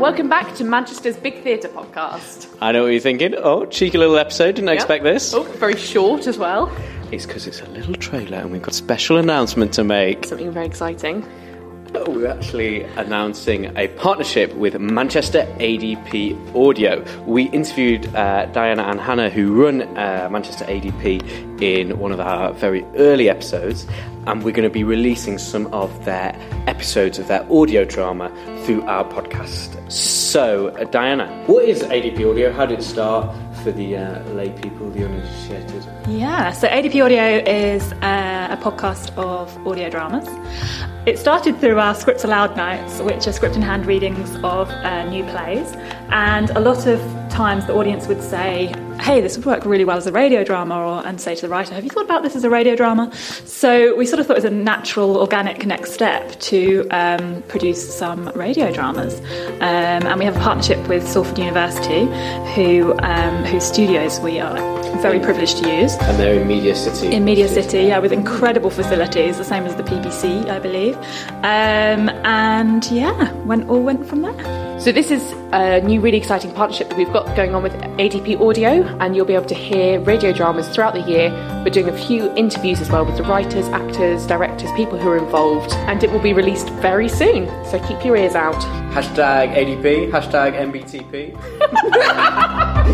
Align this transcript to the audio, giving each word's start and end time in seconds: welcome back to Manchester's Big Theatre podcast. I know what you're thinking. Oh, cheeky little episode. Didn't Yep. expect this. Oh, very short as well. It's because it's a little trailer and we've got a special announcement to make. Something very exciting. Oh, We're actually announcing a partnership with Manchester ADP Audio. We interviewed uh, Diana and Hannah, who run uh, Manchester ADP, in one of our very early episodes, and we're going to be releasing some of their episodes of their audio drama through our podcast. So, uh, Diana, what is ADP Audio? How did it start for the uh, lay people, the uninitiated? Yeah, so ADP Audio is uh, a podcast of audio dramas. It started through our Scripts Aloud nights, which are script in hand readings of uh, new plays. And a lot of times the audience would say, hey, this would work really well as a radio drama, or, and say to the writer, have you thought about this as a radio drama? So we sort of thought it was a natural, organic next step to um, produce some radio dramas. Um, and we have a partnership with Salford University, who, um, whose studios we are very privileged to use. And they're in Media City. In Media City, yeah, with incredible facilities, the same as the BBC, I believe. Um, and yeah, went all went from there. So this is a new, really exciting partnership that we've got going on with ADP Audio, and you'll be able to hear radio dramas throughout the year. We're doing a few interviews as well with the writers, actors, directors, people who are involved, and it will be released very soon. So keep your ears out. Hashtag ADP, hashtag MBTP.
welcome 0.00 0.28
back 0.28 0.54
to 0.56 0.64
Manchester's 0.64 1.16
Big 1.16 1.42
Theatre 1.42 1.68
podcast. 1.68 2.48
I 2.60 2.72
know 2.72 2.82
what 2.84 2.88
you're 2.92 3.00
thinking. 3.00 3.34
Oh, 3.36 3.64
cheeky 3.66 3.98
little 3.98 4.16
episode. 4.18 4.54
Didn't 4.56 4.68
Yep. 4.68 4.74
expect 4.74 5.04
this. 5.04 5.32
Oh, 5.34 5.42
very 5.42 5.76
short 5.76 6.26
as 6.26 6.38
well. 6.38 6.70
It's 7.12 7.26
because 7.26 7.46
it's 7.46 7.60
a 7.60 7.66
little 7.66 7.94
trailer 7.94 8.38
and 8.38 8.50
we've 8.50 8.62
got 8.62 8.72
a 8.72 8.76
special 8.76 9.16
announcement 9.18 9.72
to 9.74 9.84
make. 9.84 10.24
Something 10.26 10.50
very 10.50 10.66
exciting. 10.66 11.24
Oh, 11.96 12.10
We're 12.10 12.26
actually 12.26 12.82
announcing 12.96 13.66
a 13.76 13.86
partnership 13.86 14.52
with 14.54 14.76
Manchester 14.80 15.46
ADP 15.60 16.36
Audio. 16.56 17.04
We 17.24 17.44
interviewed 17.50 18.12
uh, 18.16 18.46
Diana 18.46 18.82
and 18.82 18.98
Hannah, 19.00 19.30
who 19.30 19.62
run 19.62 19.82
uh, 19.96 20.28
Manchester 20.28 20.64
ADP, 20.64 21.62
in 21.62 21.96
one 22.00 22.10
of 22.10 22.18
our 22.18 22.52
very 22.52 22.84
early 22.96 23.28
episodes, 23.30 23.86
and 24.26 24.42
we're 24.42 24.50
going 24.50 24.68
to 24.68 24.72
be 24.74 24.82
releasing 24.82 25.38
some 25.38 25.68
of 25.72 26.04
their 26.04 26.36
episodes 26.66 27.18
of 27.18 27.28
their 27.28 27.46
audio 27.52 27.84
drama 27.84 28.30
through 28.64 28.82
our 28.82 29.04
podcast. 29.04 29.90
So, 29.90 30.68
uh, 30.68 30.84
Diana, 30.84 31.44
what 31.46 31.64
is 31.64 31.82
ADP 31.82 32.30
Audio? 32.30 32.52
How 32.52 32.66
did 32.66 32.78
it 32.78 32.82
start 32.82 33.34
for 33.62 33.72
the 33.72 33.96
uh, 33.96 34.22
lay 34.30 34.50
people, 34.50 34.90
the 34.90 35.04
uninitiated? 35.04 35.86
Yeah, 36.08 36.52
so 36.52 36.68
ADP 36.68 37.04
Audio 37.04 37.42
is 37.50 37.92
uh, 37.94 38.48
a 38.50 38.56
podcast 38.62 39.16
of 39.16 39.66
audio 39.66 39.88
dramas. 39.90 40.28
It 41.06 41.18
started 41.18 41.58
through 41.60 41.78
our 41.78 41.94
Scripts 41.94 42.24
Aloud 42.24 42.56
nights, 42.56 43.00
which 43.00 43.26
are 43.26 43.32
script 43.32 43.56
in 43.56 43.62
hand 43.62 43.84
readings 43.84 44.34
of 44.36 44.70
uh, 44.70 45.04
new 45.10 45.22
plays. 45.24 45.72
And 46.08 46.50
a 46.50 46.60
lot 46.60 46.86
of 46.86 46.98
times 47.28 47.66
the 47.66 47.74
audience 47.74 48.06
would 48.06 48.22
say, 48.22 48.72
hey, 49.04 49.20
this 49.20 49.36
would 49.36 49.44
work 49.44 49.66
really 49.66 49.84
well 49.84 49.98
as 49.98 50.06
a 50.06 50.12
radio 50.12 50.42
drama, 50.42 50.74
or, 50.78 51.06
and 51.06 51.20
say 51.20 51.34
to 51.34 51.42
the 51.42 51.48
writer, 51.48 51.74
have 51.74 51.84
you 51.84 51.90
thought 51.90 52.06
about 52.06 52.22
this 52.22 52.34
as 52.34 52.42
a 52.42 52.48
radio 52.48 52.74
drama? 52.74 53.14
So 53.14 53.94
we 53.96 54.06
sort 54.06 54.18
of 54.18 54.26
thought 54.26 54.38
it 54.38 54.44
was 54.44 54.50
a 54.50 54.50
natural, 54.50 55.18
organic 55.18 55.66
next 55.66 55.92
step 55.92 56.40
to 56.40 56.88
um, 56.90 57.42
produce 57.42 57.94
some 57.94 58.28
radio 58.30 58.72
dramas. 58.72 59.20
Um, 59.60 60.06
and 60.08 60.18
we 60.18 60.24
have 60.24 60.34
a 60.34 60.40
partnership 60.40 60.88
with 60.88 61.06
Salford 61.06 61.38
University, 61.38 62.06
who, 62.54 62.98
um, 63.00 63.44
whose 63.44 63.64
studios 63.64 64.20
we 64.20 64.40
are 64.40 64.56
very 65.02 65.20
privileged 65.20 65.58
to 65.58 65.82
use. 65.82 65.94
And 65.96 66.18
they're 66.18 66.40
in 66.40 66.48
Media 66.48 66.74
City. 66.74 67.14
In 67.14 67.26
Media 67.26 67.46
City, 67.46 67.82
yeah, 67.82 67.98
with 67.98 68.12
incredible 68.12 68.70
facilities, 68.70 69.36
the 69.36 69.44
same 69.44 69.64
as 69.64 69.76
the 69.76 69.82
BBC, 69.82 70.48
I 70.48 70.58
believe. 70.58 70.96
Um, 71.44 72.08
and 72.24 72.90
yeah, 72.90 73.32
went 73.42 73.68
all 73.68 73.82
went 73.82 74.06
from 74.06 74.22
there. 74.22 74.64
So 74.80 74.92
this 74.92 75.10
is 75.10 75.22
a 75.52 75.80
new, 75.80 76.00
really 76.00 76.18
exciting 76.18 76.52
partnership 76.52 76.88
that 76.88 76.98
we've 76.98 77.12
got 77.12 77.34
going 77.36 77.54
on 77.54 77.62
with 77.62 77.72
ADP 77.72 78.40
Audio, 78.40 78.82
and 79.00 79.14
you'll 79.14 79.26
be 79.26 79.34
able 79.34 79.46
to 79.46 79.54
hear 79.54 80.00
radio 80.00 80.32
dramas 80.32 80.68
throughout 80.68 80.94
the 80.94 81.00
year. 81.00 81.30
We're 81.64 81.70
doing 81.70 81.88
a 81.88 81.96
few 82.06 82.32
interviews 82.34 82.80
as 82.80 82.90
well 82.90 83.04
with 83.04 83.16
the 83.16 83.22
writers, 83.24 83.66
actors, 83.68 84.26
directors, 84.26 84.70
people 84.72 84.98
who 84.98 85.08
are 85.10 85.18
involved, 85.18 85.72
and 85.88 86.02
it 86.02 86.10
will 86.10 86.20
be 86.20 86.32
released 86.32 86.68
very 86.80 87.08
soon. 87.08 87.46
So 87.66 87.78
keep 87.86 88.04
your 88.04 88.16
ears 88.16 88.34
out. 88.34 88.60
Hashtag 88.92 89.54
ADP, 89.54 90.10
hashtag 90.10 90.54
MBTP. 90.70 91.34